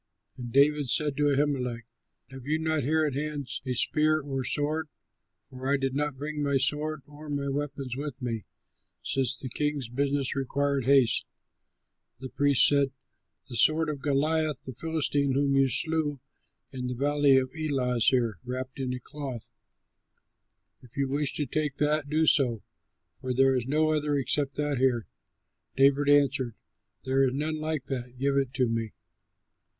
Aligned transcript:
And 0.35 0.51
David 0.51 0.89
said 0.89 1.15
to 1.17 1.31
Ahimelech, 1.31 1.85
"Have 2.31 2.47
you 2.47 2.57
not 2.57 2.81
here 2.81 3.05
at 3.05 3.13
hand 3.13 3.47
a 3.67 3.75
spear 3.75 4.19
or 4.19 4.43
sword? 4.43 4.89
For 5.51 5.71
I 5.71 5.77
did 5.77 5.93
not 5.93 6.17
bring 6.17 6.41
my 6.41 6.57
sword 6.57 7.03
or 7.07 7.29
my 7.29 7.49
weapons 7.49 7.95
with 7.95 8.19
me, 8.19 8.45
since 9.03 9.37
the 9.37 9.47
king's 9.47 9.89
business 9.89 10.35
required 10.35 10.85
haste." 10.85 11.27
The 12.17 12.29
priest 12.29 12.65
said, 12.67 12.91
"The 13.47 13.55
sword 13.55 13.89
of 13.89 14.01
Goliath 14.01 14.63
the 14.63 14.73
Philistine 14.73 15.33
whom 15.33 15.55
you 15.55 15.67
slew 15.69 16.19
in 16.71 16.87
the 16.87 16.95
valley 16.95 17.37
of 17.37 17.51
Elah 17.55 17.97
is 17.97 18.09
there, 18.11 18.39
wrapped 18.43 18.79
in 18.79 18.95
a 18.95 18.99
cloth. 18.99 19.51
If 20.81 20.97
you 20.97 21.09
wish 21.09 21.33
to 21.35 21.45
take 21.45 21.77
that, 21.77 22.09
do 22.09 22.25
so, 22.25 22.63
for 23.19 23.35
there 23.35 23.55
is 23.55 23.67
no 23.67 23.91
other 23.91 24.15
except 24.17 24.55
that 24.55 24.79
here." 24.79 25.05
David 25.77 26.09
answered, 26.09 26.55
"There 27.03 27.21
is 27.27 27.35
none 27.35 27.57
like 27.57 27.85
that; 27.85 28.17
give 28.17 28.35
it 28.35 28.51
to 28.55 28.67
me." 28.67 28.93